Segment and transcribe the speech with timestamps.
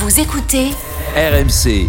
[0.00, 0.70] Vous écoutez
[1.14, 1.86] RMC.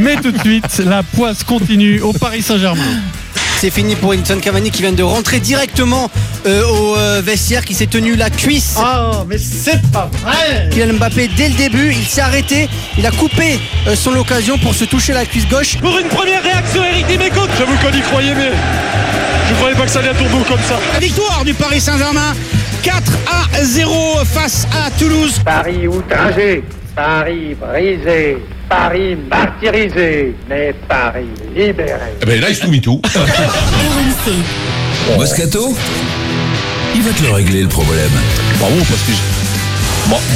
[0.00, 3.00] Mais tout de suite, la poisse continue au Paris Saint-Germain.
[3.56, 6.10] C'est fini pour Edinson Cavani qui vient de rentrer directement
[6.44, 8.76] euh, au euh, vestiaire, qui s'est tenu la cuisse.
[8.78, 12.68] Oh, mais c'est pas vrai Kylian Mbappé, dès le début, il s'est arrêté,
[12.98, 15.78] il a coupé euh, son occasion pour se toucher la cuisse gauche.
[15.78, 17.40] Pour une première réaction, Eric Dimeco.
[17.58, 18.52] J'avoue qu'on y croyait, mais
[19.48, 20.78] je croyais pas que ça allait à tourner comme ça.
[21.00, 22.34] Victoire du Paris Saint-Germain,
[22.82, 25.38] 4 à 0 face à Toulouse.
[25.44, 28.38] Paris outragé, Paris brisé,
[28.68, 32.00] Paris martyrisé, mais Paris libéré.
[32.20, 33.00] Eh ben là, il se tout.
[35.16, 35.72] Moscato
[36.94, 38.10] Il va te le régler le problème.
[38.58, 39.33] Bravo, parce que.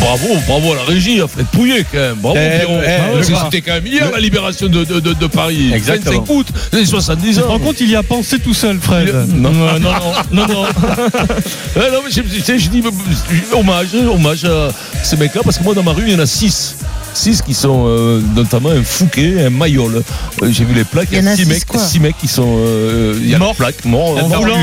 [0.01, 2.15] Bravo, bravo à la régie, à Fred Pouillet quand même.
[2.17, 2.81] Bravo, Eh, Pierrot.
[2.85, 3.23] eh, Ah ouais.
[3.45, 5.73] C'était quand même hier la libération de, de, de, de Paris.
[5.75, 6.21] Exactement.
[6.21, 7.59] 25 août, les 70 Tu te rends ans.
[7.59, 9.15] compte, il y a pensé tout seul, Fred.
[9.29, 9.91] Non, non, non,
[10.33, 10.63] non, non.
[10.63, 14.69] Ouais, non, mais je, je, je dis euh, hommage, hommage à
[15.03, 16.77] ces mecs-là, parce que moi dans ma rue, il y en a 6.
[17.15, 20.03] 6 qui sont euh, notamment un Fouquet, un Mayol.
[20.43, 23.19] Euh, J'ai vu les plaques, il y a 6 mecs, six mecs qui sont euh,
[23.21, 23.53] il y a Morts.
[23.53, 24.57] des plaques morts En roulant,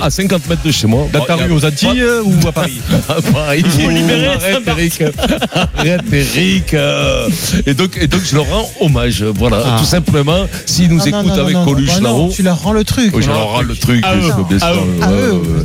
[0.00, 1.06] à, à 50 mètres de chez moi.
[1.12, 3.64] Dans ta Bon, il y rue a- aux Antilles euh, ou à Paris à Paris.
[3.68, 5.02] faut libérer Arrête, Eric.
[5.76, 6.74] Arrête, Eric.
[6.74, 7.28] euh.
[7.66, 9.22] Et donc, et donc, je leur rends hommage.
[9.22, 9.76] Voilà, Ah.
[9.78, 10.46] tout simplement.
[10.66, 13.12] S'ils nous écoutent avec Coluche là-haut, Tu leur rends le truc.
[13.14, 14.02] oui, je leur rends le truc.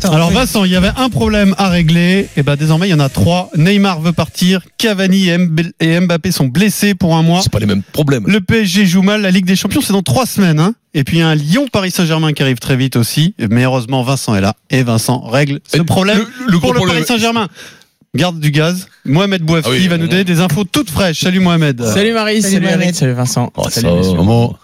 [0.03, 0.31] Alors.
[0.31, 3.09] Vincent, il y avait un problème à régler, et ben désormais il y en a
[3.09, 3.49] trois.
[3.55, 7.41] Neymar veut partir, Cavani et Mb- et Mbappé sont blessés pour un mois.
[7.41, 8.23] C'est pas les mêmes problèmes.
[8.27, 10.59] Le PSG joue mal, la Ligue des Champions c'est dans trois semaines.
[10.59, 10.73] Hein.
[10.93, 13.35] Et puis il y a un Lyon-Paris Saint-Germain qui arrive très vite aussi.
[13.51, 16.95] Mais heureusement Vincent est là, et Vincent règle ce problème le- le pour le problème-
[17.03, 17.47] Paris Saint-Germain.
[18.17, 18.87] Garde du gaz.
[19.05, 21.19] Mohamed Bouafsi Ah oui, va nous donner des infos toutes fraîches.
[21.19, 21.83] Salut Mohamed.
[21.85, 22.81] Salut Marie, Salut salut, Mohamed.
[22.85, 23.53] Eric, salut Vincent.
[23.55, 23.89] Oh, salut.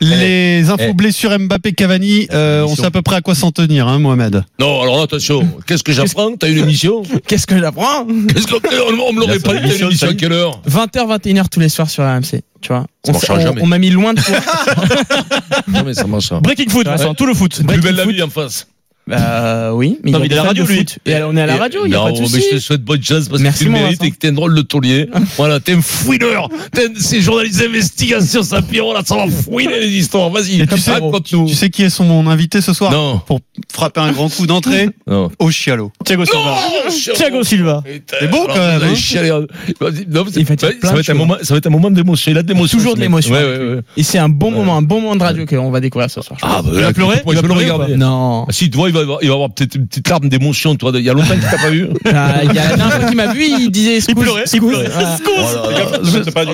[0.01, 0.93] Les infos eh.
[0.93, 4.43] blessures Mbappé Cavani, euh, on sait à peu près à quoi s'en tenir, hein, Mohamed.
[4.59, 5.47] Non, alors attention.
[5.67, 9.37] Qu'est-ce que j'apprends T'as une émission Qu'est-ce que j'apprends Qu'est-ce qu'on on, on me l'aurait
[9.37, 9.59] pas dit.
[9.59, 12.41] T'as une l'émission, émission à quelle heure 20h, 21h tous les soirs sur RMC.
[12.61, 14.35] Tu vois, Ça on, m'a mis loin de toi.
[15.67, 16.29] Non, mais ça marche.
[16.29, 16.39] ça.
[16.39, 17.13] Breaking foot, Ouais.
[17.15, 17.61] Tout le foot.
[17.67, 18.67] Plus belle la vie en face.
[19.05, 20.85] Bah oui, mais Non, il mais est à la radio, lui.
[21.05, 22.43] Et on est à la radio, il y a non, pas de mais souci.
[22.51, 24.31] je te souhaite bonne chance parce Merci, que tu mon mérites et que t'es un
[24.33, 25.09] drôle de taulier.
[25.37, 26.47] voilà, t'es un fouineur.
[26.71, 30.29] T'es un- ces journalistes d'investigation, ça Pierrot, là, ça va fouiner les histoires.
[30.29, 31.47] Vas-y, Et tu sais- raconte-nous.
[31.47, 33.19] Tu sais qui est son invité ce soir Non.
[33.25, 33.41] Pour
[33.73, 35.29] frapper un grand coup d'entrée Non.
[35.37, 35.91] au Chialo.
[36.05, 36.57] Thiago Silva.
[37.15, 37.83] Thiago Silva.
[38.19, 38.87] C'est beau, quand même, hein.
[40.07, 42.31] Non, Il fait ça va être un moment, ça va être un moment d'émotion.
[42.31, 42.77] Il a de l'émotion.
[42.77, 43.33] Toujours de l'émotion.
[43.33, 43.79] Ouais.
[43.97, 46.39] Et c'est un bon moment, un bon moment de radio qu'on va découvrir ce soir.
[46.41, 47.97] Ah, bah, Il va pleurer Il va le pleurer.
[47.97, 48.45] Non.
[48.47, 50.91] Ah, Si, il va, avoir- il va avoir peut-être une petite larme d'émotion, toi.
[50.95, 51.87] Il y a longtemps qu'il t'a pas vu.
[52.05, 54.59] Ah, Il y a la dernière fois qu'il m'a vu, il disait Il pleurait, il
[54.59, 54.89] pleurait.
[54.95, 55.17] Ah.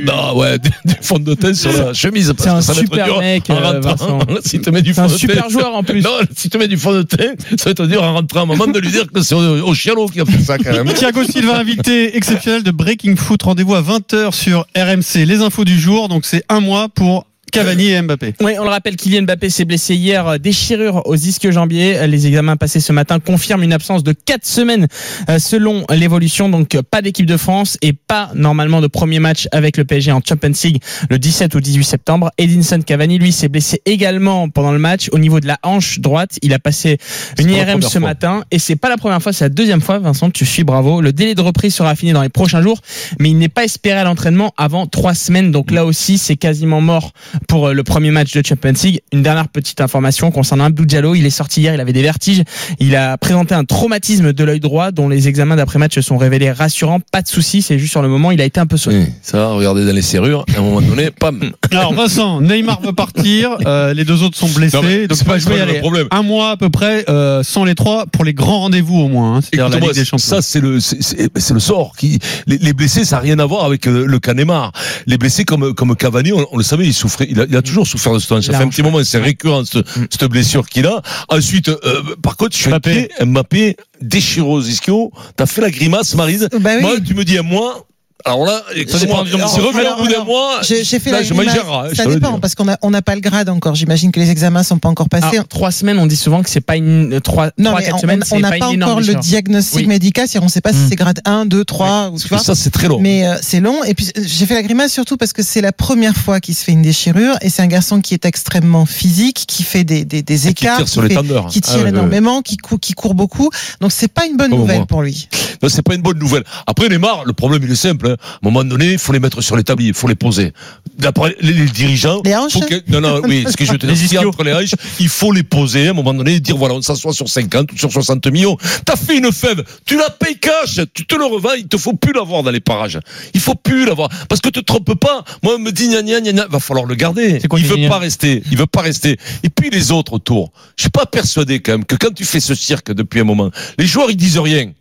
[0.04, 2.34] Non, ouais, du, du fond de teint sur la chemise.
[2.38, 4.18] C'est un que ça va être super dur mec, en euh, rentrant.
[4.20, 4.42] Vincent.
[4.46, 5.18] si tu mets du C'est fond un de teint.
[5.18, 6.02] super joueur en plus.
[6.02, 8.44] Non, si tu mets du fond de teint, ça va être dur en rentrant à
[8.44, 10.72] un moment de lui dire que c'est au, au Chialo qui a fait ça quand
[10.72, 10.94] même.
[10.94, 13.44] Thiago Silva, invité exceptionnel de Breaking Foot.
[13.44, 15.26] Rendez-vous à 20h sur RMC.
[15.26, 16.10] Les infos du jour.
[16.10, 18.34] Donc c'est un mois pour Cavani et Mbappé.
[18.42, 22.08] Oui, on le rappelle, Kylian Mbappé s'est blessé hier, euh, déchirure aux ischio-jambiers.
[22.08, 24.88] Les examens passés ce matin confirment une absence de 4 semaines
[25.30, 26.50] euh, selon l'évolution.
[26.50, 30.12] Donc euh, pas d'équipe de France et pas normalement de premier match avec le PSG
[30.12, 32.32] en Champions League le 17 ou 18 septembre.
[32.38, 36.38] Edinson Cavani, lui, s'est blessé également pendant le match au niveau de la hanche droite.
[36.42, 36.98] Il a passé
[37.40, 38.02] une IRM ce fois.
[38.02, 40.00] matin et c'est pas la première fois, c'est la deuxième fois.
[40.00, 41.02] Vincent, tu suis bravo.
[41.02, 42.80] Le délai de reprise sera fini dans les prochains jours,
[43.20, 45.52] mais il n'est pas espéré à l'entraînement avant trois semaines.
[45.52, 47.12] Donc là aussi, c'est quasiment mort
[47.48, 49.00] pour euh, le premier match de Champions League.
[49.12, 51.16] Une dernière petite information concernant Abdou Diallo.
[51.16, 52.44] Il est sorti hier, il avait des vertiges.
[52.80, 56.52] Il a présenté un traumatisme de l'œil droit dont les examens d'après-match se sont révélés
[56.52, 57.00] rassurants.
[57.12, 59.00] Pas de souci, c'est juste sur le moment, il a été un peu sonné.
[59.00, 61.52] Oui, ça, regardez dans les serrures, à un moment donné, pam.
[61.72, 63.58] Alors Vincent, Neymar veut partir.
[63.66, 64.78] euh, les deux autres sont blessés.
[64.78, 66.08] Non, mais donc c'est il va pas- jouer le problème.
[66.12, 69.38] un mois à peu près euh, sans les trois pour les grands rendez-vous au moins.
[69.38, 70.18] hein, C'est-à-dire la Ligue des Champions.
[70.18, 73.40] ça c'est le c'est- c'est c'est le sort qui les, les blessés ça n'a rien
[73.40, 74.72] à voir avec euh, le cas Neymar.
[75.08, 77.62] Les blessés comme comme Cavani on, on le savait il souffrait il a, il a
[77.62, 80.68] toujours souffert de ce temps ça fait un petit moment c'est récurrent cette, cette blessure
[80.68, 81.02] qu'il a.
[81.30, 81.76] Ensuite euh,
[82.22, 83.10] par contre je suis Mbappé.
[83.26, 86.82] Mbappé déchiré aux ischio t'as fait la grimace Marise Bah oui.
[86.82, 87.86] moi tu me dis à moi
[88.26, 91.20] alors là excuse-moi, dépend du nombre si de- au bout d'un mois J'ai fait là,
[91.20, 93.76] la je hein, je Ça dépend parce qu'on a on n'a pas le grade encore.
[93.76, 95.28] J'imagine que les examens sont pas encore passés.
[95.38, 97.86] Alors, trois semaines, on dit souvent que c'est pas une euh, trois, non, trois mais
[97.86, 99.88] quatre on- semaines, on n'a pas, pas, une énorme encore le diagnostic Oui.
[99.88, 100.88] médical, c'est-à-dire on sait pas si Mm.
[100.90, 102.40] c'est grade 1, 2, 3 ou tu vois.
[102.40, 103.84] ça c'est très long Mais euh, c'est long.
[103.86, 106.56] Et puis euh, j'ai fait la grimace surtout parce que c'est la première fois qu'il
[106.56, 110.04] se fait une déchirure et c'est un garçon qui est extrêmement physique, qui fait des,
[110.04, 112.94] des, des qui écarts, tire sur qui, les qui Ah, tire énormément, qui, cou- qui
[112.94, 113.50] court beaucoup.
[113.80, 115.30] Donc c'est pas une bonne nouvelle pour lui.
[115.64, 116.44] Non, c'est pas une bonne nouvelle.
[116.68, 118.09] Après Neymar, le problème il est simple.
[118.12, 120.54] À un moment donné, il faut les mettre sur l'établi, il faut les poser.
[120.98, 123.86] D'après les, les dirigeants, Les hanches faut que- non, non, oui, ce que je te
[123.88, 126.76] Les dis, entre les hanches, il faut les poser à un moment donné, dire voilà,
[126.76, 128.58] on s'assoit sur 50 ou sur 60 millions.
[128.86, 131.94] T'as fait une fève, tu la payes cash, tu te le revends, il te faut
[131.94, 133.00] plus l'avoir dans les parages.
[133.34, 134.10] Il faut plus l'avoir.
[134.28, 135.24] Parce que te trompe pas.
[135.44, 137.40] Moi, on me dit gna gna gna gna, va falloir le garder.
[137.50, 138.44] Quoi il veut pas rester.
[138.52, 139.18] Il veut pas rester.
[139.44, 140.52] Et puis les autres autour.
[140.78, 143.52] Je suis pas persuadé quand même que quand tu fais ce cirque depuis un moment,
[143.78, 144.72] les joueurs ils disent rien.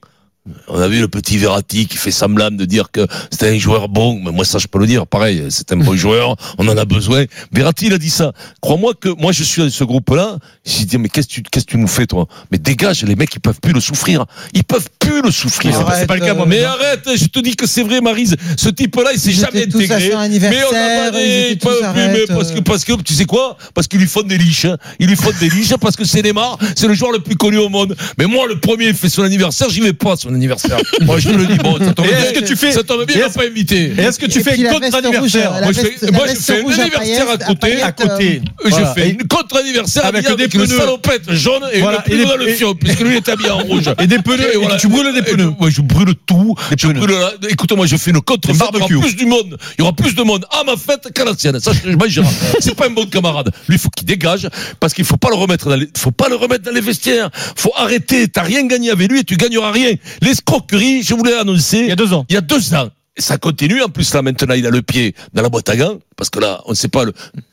[0.68, 3.88] On a vu le petit Verratti qui fait semblant de dire que c'était un joueur
[3.88, 6.76] bon, mais moi ça je peux le dire, pareil, c'est un bon joueur, on en
[6.76, 7.24] a besoin.
[7.52, 8.32] Verratti il a dit ça.
[8.60, 11.64] Crois-moi que moi je suis dans ce groupe-là, j'ai dit mais qu'est-ce que tu qu'est-ce
[11.66, 12.26] que tu nous fais toi?
[12.50, 14.24] Mais dégage, les mecs ils peuvent plus le souffrir,
[14.54, 15.72] ils peuvent plus le souffrir.
[16.00, 16.44] C'est pas le cas moi.
[16.44, 19.66] euh, Mais arrête, je te dis que c'est vrai Marise, ce type-là il s'est jamais
[19.76, 20.10] intégré.
[20.50, 22.62] Mais on a pas ils tous, mais- parce que euh.
[22.62, 23.56] parce que tu sais quoi?
[23.74, 24.64] Parce qu'ils lui font des liches.
[24.66, 24.76] hein.
[24.98, 27.56] Ils lui font des liches parce que c'est Neymar, c'est le joueur le plus connu
[27.58, 27.96] au monde.
[28.18, 30.78] Mais moi, le premier il fait son anniversaire, j'y vais pas son anniversaire.
[31.02, 31.56] moi, je te le dis.
[31.58, 32.16] Bon, ça tombe bien.
[32.18, 33.92] est-ce que tu fais- Ça tombe bien, pas invité.
[33.98, 37.36] Et est-ce que tu fais une contre-anniversaire Moi, je fais, moi, je un anniversaire à
[37.38, 37.82] côté.
[37.82, 38.42] à côté.
[38.64, 40.76] Je fais une contre-anniversaire Avec avec, des pneus.
[40.78, 43.84] salopette jaune et Et pneu dans le fion, puisque lui il est habillé en rouge.
[44.02, 45.52] Et des pneus, et tu brûles des pneus.
[45.60, 46.54] Ouais, je brûle tout.
[46.70, 47.00] Je pneus.
[47.00, 49.56] brûle la- Écoute-moi, je fais une contre Des Il y aura plus du monde.
[49.78, 51.58] Il y aura plus de monde à ma fête qu'à la sienne.
[51.60, 52.28] Ça, je m'en.
[52.60, 53.50] C'est pas un bon camarade.
[53.68, 54.48] Lui, il faut qu'il dégage
[54.80, 57.30] parce qu'il faut pas le remettre dans les, faut pas le remettre dans les vestiaires.
[57.56, 58.28] Faut arrêter.
[58.28, 59.92] T'as rien gagné avec lui et tu gagneras rien.
[60.22, 61.78] L'escroquerie, je voulais annoncer.
[61.80, 62.24] Il y a deux ans.
[62.28, 62.88] Il y a deux ans.
[63.18, 63.82] Ça continue.
[63.82, 65.98] En plus, là, maintenant, il a le pied dans la boîte à gants.
[66.16, 67.12] Parce que là, on ne sait pas, le,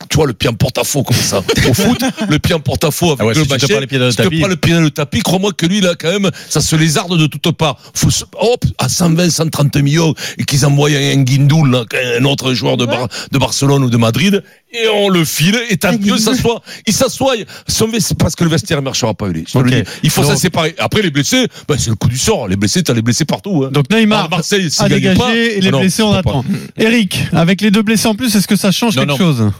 [0.10, 1.44] tu vois, le pied en porte-à-faux comme ça.
[1.70, 3.68] Au foot, le pied en porte-à-faux avec Ah ouais, le si tu te machin.
[3.70, 4.42] prends les pieds dans le Si tapis.
[4.42, 7.28] le pied dans le tapis, crois-moi que lui, là, quand même, ça se lézarde de
[7.28, 7.78] toutes parts.
[7.94, 11.86] Faut se- hop, à 120, 130 millions, et qu'ils envoient un Guindoul, là,
[12.20, 15.78] un autre joueur de, Bar- de Barcelone ou de Madrid, et on le file, et
[15.78, 16.64] tant mieux, s'assoit.
[16.88, 17.36] Il s'assoit,
[18.18, 19.44] parce que le vestiaire ne marchera pas, lui.
[19.48, 19.84] Je te le Ok.
[19.84, 19.90] dis.
[20.02, 20.74] Il faut s'en séparer.
[20.80, 22.48] Après, les blessés, ben, c'est le coup du sort.
[22.48, 23.70] Les blessés, t'as les blessés partout, hein.
[23.72, 26.44] Donc Neymar À Marseille, s'il gagne pas, et les ah non, blessés on attend.
[26.78, 29.18] Eric, avec les deux blessés en plus, est-ce que ça change Non, quelque non.
[29.18, 29.52] chose?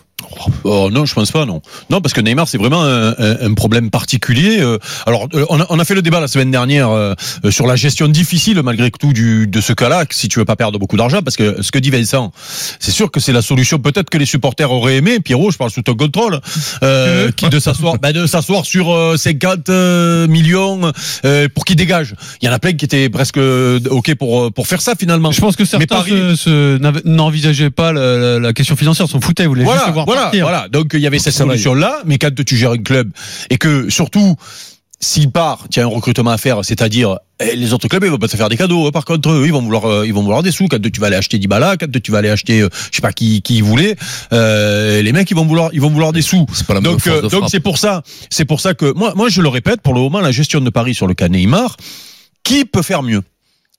[0.64, 1.62] Oh, non, je pense pas, non.
[1.90, 4.60] Non, parce que Neymar, c'est vraiment un, problème particulier.
[4.60, 7.14] Euh, Alors, euh, on a, on a fait le débat la semaine dernière euh,
[7.50, 10.78] sur la gestion difficile, malgré tout, du, de ce cas-là, si tu veux pas perdre
[10.80, 12.32] beaucoup d'argent, parce que ce que dit Vincent,
[12.80, 13.80] c'est sûr que c'est la solution.
[13.80, 16.40] Peut-être que les supporters auraient aimé, Pierrot, je parle sous ton contrôle,
[16.84, 20.92] euh, qui de s'asseoir, bah, de s'asseoir sur euh, 50 euh, millions
[21.26, 22.16] euh, pour qu'ils dégagent.
[22.42, 25.32] Il y en a plein qui étaient presque ok pour pour faire ça finalement.
[25.32, 26.04] Je pense que certains
[27.06, 30.06] n'envisageaient pas la, la- la question financière, s'en foutaient, ils voulaient juste Voilà, le voir
[30.06, 30.68] voilà, voilà.
[30.70, 33.12] Donc il y avait cette solution-là, mais quand tu gères un club
[33.50, 34.36] et que surtout
[35.00, 38.18] s'il part, tu as un recrutement à faire, c'est-à-dire eh, les autres clubs ils vont
[38.18, 38.88] pas te faire des cadeaux.
[38.88, 38.92] hein.
[38.92, 40.68] Par contre, eux, ils vont vouloir, euh, ils vont vouloir des sous.
[40.68, 43.12] Quand tu vas aller acheter Dybala, quand tu vas aller acheter, euh, je sais pas
[43.12, 43.96] qui, qui voulait,
[44.32, 46.46] euh, les mecs ils vont vouloir, ils vont vouloir des sous.
[46.54, 49.14] C'est pas la même Donc, euh, donc c'est pour ça, c'est pour ça que moi,
[49.16, 51.76] moi je le répète, pour le moment, la gestion de Paris sur le cas Neymar,
[52.44, 53.22] qui peut faire mieux?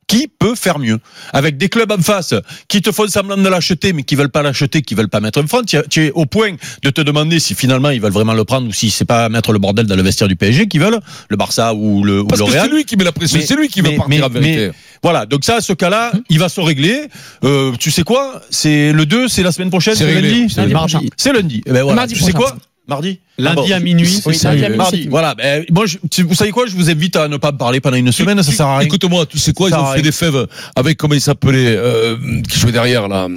[0.08, 0.98] Qui peut faire mieux
[1.32, 2.34] Avec des clubs en face
[2.68, 5.40] qui te font semblant de l'acheter, mais qui veulent pas l'acheter, qui veulent pas mettre
[5.42, 5.76] un front, tu
[6.06, 8.90] es- au point de te demander si finalement ils veulent vraiment le prendre ou si
[8.90, 12.04] c'est pas mettre le bordel dans le vestiaire du PSG qu'ils veulent, le Barça ou
[12.04, 12.68] le, ou Parce le que Real.
[12.68, 13.40] c'est lui qui met la pression.
[13.44, 14.66] C'est lui qui veut partir mais- vérité.
[14.68, 14.72] mais-
[15.02, 17.02] Voilà, donc ça, ce cas-là, il va se régler.
[17.44, 18.42] Euh, tu sais quoi?
[18.50, 20.46] C'est le 2, c'est la semaine prochaine, C'est lundi?
[20.48, 20.94] C'est lundi mardi.
[20.94, 21.08] prochain.
[21.16, 21.62] C'est lundi.
[21.66, 21.96] Eh ben voilà.
[21.96, 22.48] Mardi tu sais prochain.
[22.50, 22.58] quoi?
[22.88, 23.74] Mardi Lundi Ah bon.
[23.74, 24.22] à minuit.
[24.26, 24.68] Oui, lundi à.
[24.70, 25.34] Mardi, voilà.
[25.34, 27.96] Ben, moi, je- vous savez quoi Je vous invite à ne pas me parler pendant
[27.96, 28.86] une semaine, ça sert à rien.
[28.86, 30.46] Écoute-moi, tu sais quoi, ils ont fait des fèves
[30.76, 32.16] avec, comment il s'appelait, euh,
[32.48, 33.28] qui jouait derrière, là.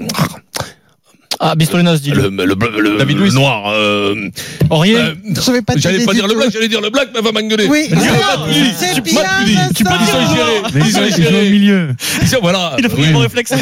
[1.41, 2.29] Ah, Bistolinas, dis-le.
[2.29, 3.71] Le, le, le, le- David le noir.
[3.73, 4.29] Euh,
[4.69, 7.19] Aurier euh, Je vais pas J'allais pas dire le black, j'allais dire le black, mais
[7.19, 7.65] elle va m'engueuler.
[7.67, 7.87] Oui.
[9.45, 11.89] Dis- Non, tu- peux ont il joue au milieu.
[12.41, 12.75] Voilà.
[12.77, 13.53] Il a pris bon réflexe.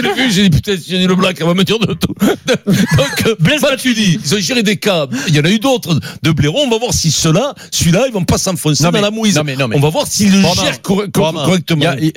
[0.00, 2.14] L'ai vu, j'ai dit putain, j'ai dit le black, elle va me dire de tout.
[2.96, 5.06] Donc, Blaise Matuidi, ils ont géré des cas.
[5.28, 6.60] Il y en a eu d'autres de blaireaux.
[6.64, 9.36] On va voir si ceux-là, celui-là, ils vont pas s'enfoncer dans la mouise.
[9.36, 11.32] non, mais- non, mais- On va voir s'ils le gèrent correctement.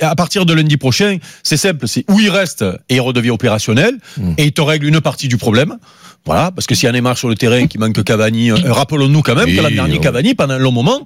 [0.00, 3.94] à partir de lundi prochain, c'est simple, c'est où il reste et il redevient opérationnel
[4.18, 4.32] Mm.
[4.38, 5.76] et il te règle une partie du problème.
[6.26, 9.22] Voilà, parce que s'il y a Neymar sur le terrain qui manque Cavani, euh, rappelons-nous
[9.22, 11.00] quand même Oui, que l'an dernier on- Cavani pendant un long moment,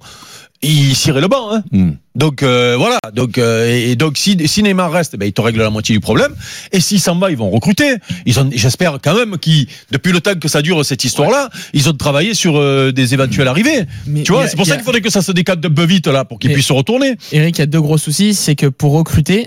[0.62, 1.52] il cirait le banc.
[1.52, 1.62] Hein.
[1.72, 1.92] Hmm.
[2.16, 5.40] Donc euh, voilà, donc euh, et et donc si, si Neymar reste, ben il te
[5.40, 6.34] règle la moitié du problème.
[6.72, 7.94] Et s'il s'en va, ils vont recruter.
[8.26, 11.88] Ils ont, j'espère quand même qu'ils, depuis le temps que ça dure cette histoire-là, ils
[11.88, 13.84] ont travaillé sur euh, des éventuelles arrivées.
[14.08, 15.84] Mais tu vois, a- c'est pour ça qu'il faudrait que ça se décade un peu
[15.84, 17.14] vite là pour qu'ils puissent se retourner.
[17.30, 19.46] Eric, il y a deux gros soucis, c'est que pour recruter,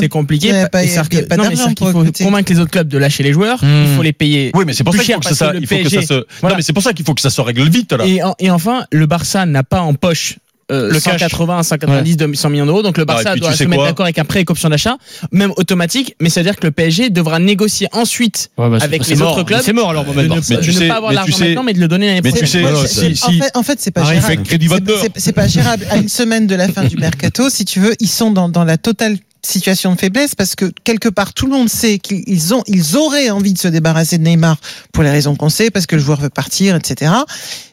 [0.00, 0.48] c'est compliqué.
[0.48, 2.24] Il y a pas- y a- que- pas non, mais faut recruter.
[2.24, 3.62] convaincre les autres clubs de lâcher les joueurs.
[3.62, 3.84] Hmm.
[3.88, 4.50] Il faut les payer.
[4.54, 6.24] Oui, mais c'est pour plus ça qu'il faut que ça, se.
[6.56, 8.04] Mais c'est pour ça qu'il faut que ça se règle vite là.
[8.40, 10.38] Et enfin, le Barça n'a pas en poche.
[10.72, 11.20] Euh, Le cash.
[11.20, 12.82] 180, 190, 200 millions d'euros.
[12.82, 14.96] Donc le et Barça doit se mettre d'accord avec un prêt avec option d'achat,
[15.30, 16.14] même automatique.
[16.20, 18.50] Mais c'est-à-dire que le PSG devra négocier ensuite
[18.80, 19.60] avec les autres clubs.
[19.64, 20.56] C'est mort alors, de Mohamed ne, Barça.
[20.56, 22.32] de tu ne sais- pas avoir l'argent sais- maintenant, mais de le donner l'année mais
[22.32, 22.66] tu prochaine.
[22.66, 24.42] en, si- fait, en fait, c'est pas gérable.
[25.16, 25.86] C'est- pas gérable.
[25.90, 28.64] À une semaine de la fin du mercato, si tu veux, ils sont dans, dans
[28.64, 32.62] la totale situation de faiblesse parce que quelque part tout le monde sait qu'ils ont,
[32.68, 34.56] ils auraient envie de se débarrasser de Neymar
[34.92, 37.10] pour les raisons qu'on sait, parce que le joueur veut partir, etc.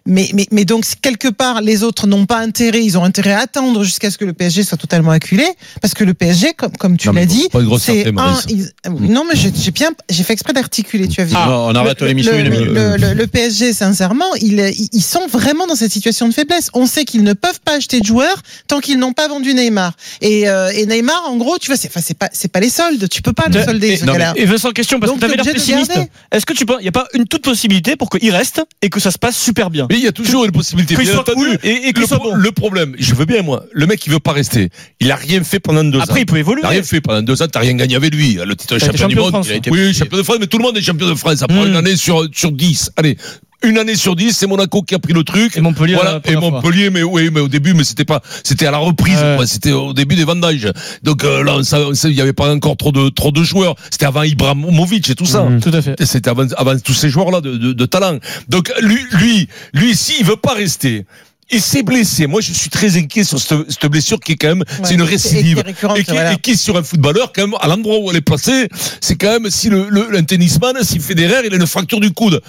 [0.10, 3.40] Mais, mais, mais donc quelque part les autres n'ont pas intérêt, ils ont intérêt à
[3.42, 5.46] attendre jusqu'à ce que le PSG soit totalement acculé,
[5.82, 8.36] parce que le PSG, comme, comme tu l'as dit, pas de grosse c'est un.
[8.50, 11.34] Ils- non, mais j'ai bien, j'ai fait exprès d'articuler, tu as vu.
[11.34, 12.68] Non, on arrête Le- l'émission le, une minute.
[12.70, 16.70] le, le- le PSG, sincèrement, ils, sont vraiment dans cette situation de faiblesse.
[16.74, 19.94] On sait qu'ils ne peuvent pas acheter de joueurs tant qu'ils n'ont pas vendu Neymar.
[20.22, 23.08] Et, euh, et Neymar, en gros, tu vois, c'est pas, c'est pas les soldes.
[23.10, 25.20] Tu peux pas le De- solder, et, ce non, mais- et Vincent, question, parce Donc,
[25.22, 25.94] que tu avais t'es l'air pessimiste.
[26.32, 28.90] Est-ce que tu peux, il n'y a pas une toute possibilité pour qu'il reste et
[28.90, 29.88] que ça se passe super bien?
[29.90, 30.96] Mais il y a toujours une possibilité.
[30.96, 31.46] Qu'il bien soit entendu.
[31.46, 32.36] cool et, et le, soit pro- bon.
[32.36, 35.44] le problème, je veux bien moi, le mec qui veut pas rester, il a rien
[35.44, 36.04] fait pendant deux ans.
[36.04, 36.62] Après, il peut évoluer.
[36.64, 38.34] Il a rien fait pendant deux ans, t'as rien gagné avec lui.
[38.44, 39.58] Le titre de champion du champion de monde, France, il a hein.
[39.58, 41.42] été- oui, champion de France, mais tout le monde est champion de France.
[41.42, 41.68] Après Mm.
[41.68, 42.92] une année sur, sur 10.
[42.98, 43.18] Allez.
[43.62, 45.58] Une année sur 10, c'est Monaco qui a pris le truc.
[45.58, 46.22] Et Montpellier, Voilà.
[46.26, 46.42] Et fois.
[46.42, 49.46] Montpellier, mais oui, mais au début, mais c'était pas, c'était à la reprise, quoi.
[49.46, 50.72] C'était au début des vendages.
[51.04, 51.58] Donc, euh, là,
[52.06, 53.76] il y avait pas encore trop de, trop de joueurs.
[53.92, 55.46] C'était avant Ibrahimovic et tout ça.
[55.62, 55.96] Tout à fait.
[56.06, 58.20] C'était avant, avant tous ces joueurs-là de, de, de talent.
[58.48, 61.06] Donc lui, lui, lui, s'il veut pas rester.
[61.52, 62.28] Il s'est blessé.
[62.28, 65.02] Moi, je suis très inquiet sur cette, cette blessure qui est quand même, c'est une
[65.02, 65.64] et qui est récidive.
[65.68, 66.34] Et qui, voilà.
[66.34, 68.68] et qui, sur un footballeur, quand même, à l'endroit où elle est placée,
[69.02, 71.66] c'est quand même, si le, le, un tennisman, s'il fait des erreurs, il a une
[71.66, 72.42] fracture du coude.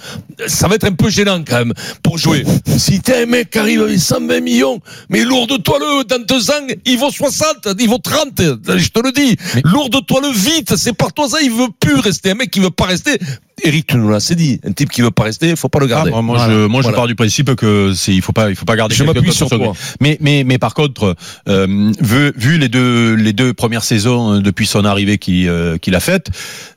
[0.47, 2.43] Ça va être un peu gênant, quand même, pour jouer.
[2.77, 4.79] Si t'es un mec qui arrive avec 120 millions,
[5.09, 8.39] mais lourd de toi le, dans deux ans, il vaut 60, il vaut 30,
[8.77, 9.35] je te le dis.
[9.63, 12.31] Lourd de toi le vite, c'est par toi ça, il veut plus rester.
[12.31, 13.17] Un mec qui veut pas rester.
[13.63, 14.59] Eric, tu nous l'as dit.
[14.65, 16.11] Un type qui veut pas rester, faut pas le Ah, garder.
[16.11, 16.53] moi, moi, Voilà.
[16.53, 18.95] je, moi, je pars du principe que c'est, il faut pas, il faut pas garder.
[18.95, 19.73] Je m'appuie sur toi.
[19.99, 21.15] Mais, mais, mais par contre,
[21.47, 25.77] euh, vu, vu les deux, les deux premières saisons euh, depuis son arrivée qui, euh,
[25.77, 26.29] qu'il a faites,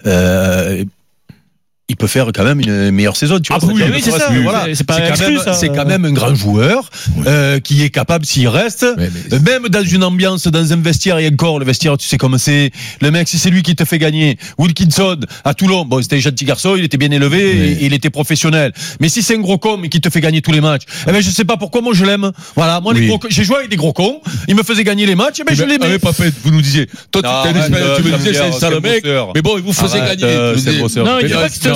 [0.07, 0.85] euh,
[1.95, 3.39] il peut faire quand même une meilleure saison.
[3.39, 4.65] Tu vois, Ah oui, C'est-à-dire oui, c'est ça voilà.
[4.75, 6.91] c'est- pas quand c'est quand même un grand joueur
[7.27, 8.85] euh, qui est capable s'il reste.
[8.99, 12.07] Mais- mais- Euh, Même dans une ambiance, dans un vestiaire, et encore, le vestiaire, tu
[12.09, 12.73] sais comment c'est.
[13.01, 14.39] Le mec, si c'est lui qui te fait gagner.
[14.59, 18.73] Wilkinson, à Toulon, bon, c'était un gentil garçon, il était bien élevé, il était professionnel.
[19.01, 21.13] Mais si c'est un gros con, mais qui te fait gagner tous les matchs, eh
[21.13, 22.33] ben, je sais pas pourquoi, moi, je l'aime.
[22.57, 23.11] Voilà, moi, Oui.
[23.29, 25.57] j'ai joué avec des gros cons, il me faisait gagner les matchs, eh ben, Eh
[25.57, 25.87] je ben, l'aimais.
[25.87, 28.59] avec Papet, vous nous disiez, toi, tu Non, arrête, me euh, disais, c'est un c'est
[28.59, 30.25] sale mec, mais bon, il vous faisait gagner.
[30.25, 30.57] euh.
[30.97, 31.29] Non, il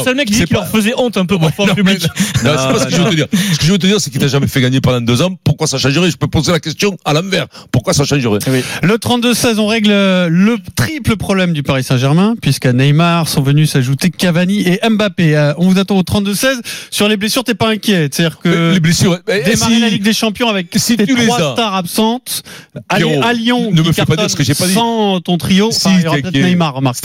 [0.08, 2.00] Seul mec, c'est qu'il leur faisait honte un peu pour le public.
[2.44, 3.26] Non, c'est pas ce que je veux te dire.
[3.52, 5.36] Ce que je veux te dire, c'est qu'il t'a jamais fait gagner pendant deux ans.
[5.44, 6.10] Pourquoi ça changerait?
[6.10, 7.46] Je peux poser la question à l'envers.
[7.72, 8.38] Pourquoi ça changerait?
[8.82, 13.70] Le 32-16, on règle euh, le triple problème du Paris Saint-Germain, puisqu'à Neymar sont venus
[13.72, 15.36] s'ajouter Cavani et Mbappé.
[15.36, 16.60] Euh, On vous attend au 32-16.
[16.90, 18.08] Sur les blessures, t'es pas inquiet.
[18.10, 19.18] C'est-à-dire que Les blessures.
[19.28, 21.52] eh, démarrer si- la Ligue des Champions avec si tes trois as.
[21.52, 22.42] stars absentes,
[22.88, 24.72] aller à Lyon, ne qui me fais pas dire ce que j'ai pas dit.
[24.74, 26.34] Sans ton trio, Si, enfin, il y aura peut-être.
[26.44, 26.98] Neymar, remarque.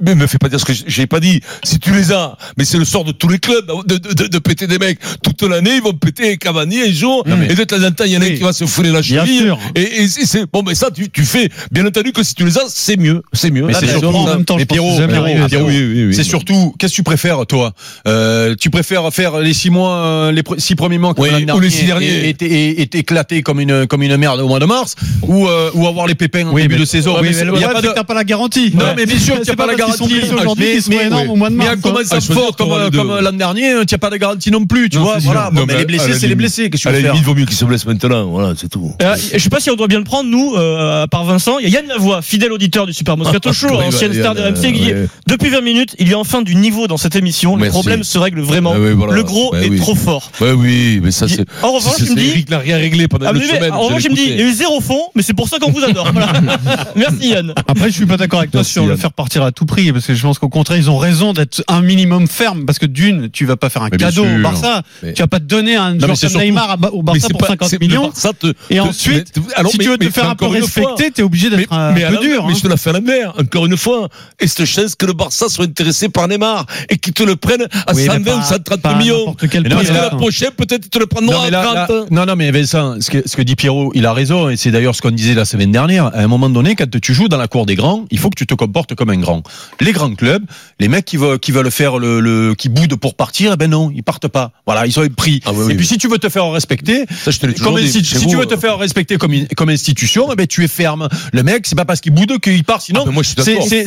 [0.00, 1.40] Mais me fais pas dire ce que j'ai pas dit.
[1.62, 4.26] Si tu les as, mais c'est le sort de tous les clubs de, de, de,
[4.28, 4.98] de péter des mecs.
[5.22, 7.24] Toute l'année, ils vont péter Cavani un jour.
[7.26, 8.36] mais- Et de temps en temps, il y en a Oui.
[8.36, 9.38] qui va se fouler la Bien cheville.
[9.42, 9.58] sûr.
[9.74, 11.48] Et, et c'est- c'est, bon, mais ça, tu, tu fais.
[11.70, 13.22] Bien entendu que si tu les as, c'est mieux.
[13.32, 13.64] C'est mieux.
[13.66, 15.78] Mais c'est surtout- en même temps, mais Pierrot, c'est jamais Pierrot, arrivé, ah, Pierrot, oui,
[15.94, 16.14] oui, oui.
[16.14, 17.72] c'est surtout, qu'est-ce que tu préfères, toi
[18.06, 21.60] euh, Tu préfères faire les six mois, euh, les six premiers mois comme Oui, ou
[21.60, 22.28] les six derniers.
[22.30, 26.06] et, t'éclater comme une comme une merde au mois de mars, ou euh, ou avoir
[26.06, 27.14] les pépins Oui, début mais- de saison.
[27.20, 28.72] Oui, Mais mais le a problème, pas c'est de que t'as pas la garantie.
[28.74, 30.04] non, mais bien sûr, n'as pas la garantie.
[30.08, 31.76] blessés aujourd'hui Mais- mais- au mois de Mais mars.
[32.10, 34.98] Ah, je veux fort comme, l'an dernier, tu n'as pas de garantie non plus, tu
[34.98, 35.18] Non, vois.
[35.18, 35.50] Voilà.
[35.52, 36.70] mais mais les à blessés, c'est les blessés.
[36.70, 38.26] Qu'est-ce que À tu limite, vaut mieux qu'ils se blessent maintenant.
[38.26, 38.92] Voilà, c'est tout.
[39.02, 41.58] Euh, je sais pas si on doit bien le prendre, nous, euh, par Vincent.
[41.58, 44.34] Il y a Yann Lavoie, fidèle auditeur du Super Moscato Show, Oui, ancienne bah, star
[44.34, 44.92] de RMC, qui dit.
[45.26, 47.56] Depuis 20 minutes, il y a enfin du niveau dans cette émission.
[47.56, 48.72] Le problème se règle vraiment.
[48.74, 48.78] Ah.
[48.78, 50.30] Le gros Bah est trop fort.
[50.40, 51.44] Ouais, oui, mais ça, c'est.
[51.62, 52.20] En revanche, il me.
[52.20, 53.72] Eric n'a rien réglé pendant Ah, une semaine.
[53.72, 55.48] en revanche, je il me dit, il y a eu zéro fond, mais c'est pour
[55.48, 56.10] ça qu'on vous adore.
[56.96, 57.52] Merci Yann.
[57.66, 60.06] Après, je suis pas d'accord avec toi sur le faire partir à tout prix, parce
[60.06, 63.30] que je pense qu'au contraire, ils ont raison d'être un minimum ferme, parce que d'une,
[63.30, 64.36] tu vas pas faire un Mais cadeau sûr.
[64.38, 67.40] au Barça, Mais- tu vas pas te donner un surtout- Neymar à- au Barça pour
[67.40, 68.10] pas- 50 c'est- le millions.
[68.10, 70.66] Te- Et te- ensuite, mais- alors, si tu veux te faire un peu encore une
[70.66, 72.46] fois- respecter, t'es obligé Mais, d'être un mais peu alors, dur.
[72.46, 72.56] mais hein.
[72.56, 74.08] je te la fais à la mer, encore une fois.
[74.40, 77.66] Et cette chance que le Barça soit intéressé par Neymar et qu'ils te le prennent
[77.86, 79.26] à Oui, mais 120 ou pas- 130 pas millions.
[79.26, 82.10] non, Parce que la prochaine, peut-être, ils te le prendront Non à là- 30.
[82.10, 85.02] non, non, mais Vincent, ce que, dit Pierrot, il a raison, et c'est d'ailleurs ce
[85.02, 86.06] qu'on disait la semaine dernière.
[86.06, 88.36] À un moment donné, quand tu joues dans la cour des grands, il faut que
[88.38, 89.42] tu te comportes comme un grand.
[89.80, 90.44] Les grands clubs,
[90.80, 93.90] les mecs qui veulent, veulent faire le, le qui boudent pour partir, eh ben non,
[93.94, 94.52] ils partent pas.
[94.66, 95.40] Voilà, ils sont pris.
[95.44, 95.86] Ah oui, et oui, puis oui.
[95.86, 97.88] si tu veux te faire respecter, Ça, je te comme dit.
[97.90, 100.68] si vous, tu veux te euh, faire respecter comme, comme institution, eh ben tu es
[100.68, 101.08] ferme.
[101.32, 103.04] Le mec, c'est pas parce qu'il boude qu'il part, sinon.
[103.06, 103.34] Ah, moi, suis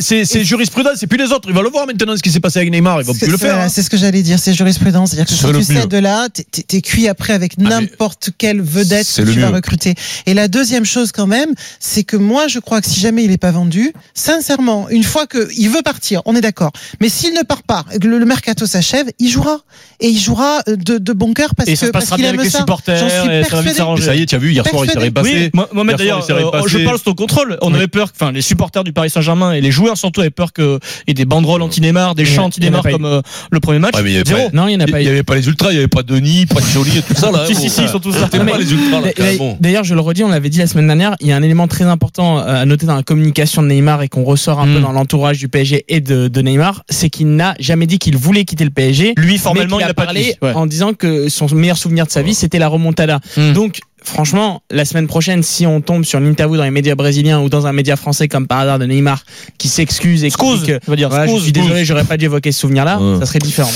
[0.00, 1.48] c'est, jurisprudence, c'est plus les autres.
[1.48, 3.32] Ils vont le voir maintenant ce qui s'est passé avec Neymar, ils vont C'est plus
[3.32, 3.58] le faire.
[3.58, 3.68] hein.
[3.68, 5.10] c'est ce que j'allais dire, c'est jurisprudence.
[5.10, 5.80] C'est-à-dire que si tu mieux.
[5.82, 9.94] sais de là, t'es- cuit après avec mais n'importe quelle vedette que tu vas recruter.
[10.26, 13.30] Et la deuxième chose quand même, c'est que moi je crois que si jamais il
[13.32, 16.72] est pas vendu, sincèrement, une fois que il veut partir, on est d'accord.
[17.00, 19.60] Mais s'il ne part pas, le, le mercato s'achève, il jouera
[20.00, 22.30] et il jouera euh, de, de bon cœur parce Et ça que se passera bien
[22.30, 22.58] avec les ça.
[22.60, 23.74] supporters J'en suis et ça va vite persuadé.
[23.74, 24.02] s'arranger.
[24.04, 25.28] Ça y est, tu as vu, hier soir, il s'est repassé.
[25.44, 27.58] Oui, Mo- Mohamed d'ailleurs, il euh, je parle sous contrôle.
[27.62, 27.76] On Oui.
[27.76, 30.78] avait peur, enfin les supporters du Paris Saint-Germain et les joueurs surtout avaient peur qu'il
[31.06, 33.20] y ait des banderoles anti-Neymar, des Il chants il anti-Neymar comme euh,
[33.50, 33.94] le premier match.
[33.94, 34.48] Ouais, il Zéro.
[34.48, 35.08] pas- Non, il n'y en a Il pas n'y eu.
[35.10, 37.30] avait pas les ultras, il n'y avait pas Denis, pas de Jolie et tout ça
[37.30, 37.44] là.
[37.46, 38.28] Si, si, si, ils sont tous là.
[39.60, 41.68] D'ailleurs, je le redis, on l'avait dit la semaine dernière, il y a un élément
[41.68, 44.74] très important euh, à noter dans la communication de Neymar et qu'on ressort un Mm.
[44.74, 48.16] peu dans l'entourage du PSG et de, de Neymar, c'est qu'il n'a jamais dit qu'il
[48.16, 49.14] voulait quitter le PSG.
[49.16, 50.32] Lui, formellement, il a pas parlé dit.
[50.42, 50.52] Ouais.
[50.52, 53.20] en disant que son meilleur souvenir de sa vie, c'était la remontada.
[53.36, 53.52] Mm.
[53.52, 57.40] Donc, franchement, la semaine prochaine, si on tombe sur une interview dans les médias brésiliens
[57.40, 59.24] ou dans un média français comme par hasard de Neymar
[59.58, 61.08] qui s'excuse et qui dit que dire.
[61.08, 63.18] voilà, je suis désolé, j'aurais pas dû évoquer ce souvenir-là, Ouais.
[63.20, 63.70] ça serait différent.